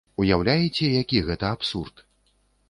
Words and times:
Уяўляеце, 0.21 0.87
які 1.01 1.21
гэта 1.27 1.53
абсурд? 1.59 2.05